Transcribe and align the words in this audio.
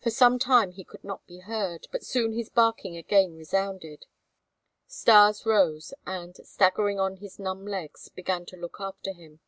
For 0.00 0.08
some 0.08 0.38
time 0.38 0.72
he 0.72 0.84
could 0.84 1.04
not 1.04 1.26
be 1.26 1.40
heard, 1.40 1.86
but 1.92 2.02
soon 2.02 2.32
his 2.32 2.48
barking 2.48 2.96
again 2.96 3.36
resounded. 3.36 4.06
Stas 4.86 5.44
rose 5.44 5.92
and, 6.06 6.34
staggering 6.36 6.98
on 6.98 7.16
his 7.18 7.38
numb 7.38 7.66
legs, 7.66 8.08
began 8.08 8.46
to 8.46 8.56
look 8.56 8.78
after 8.80 9.12
him. 9.12 9.40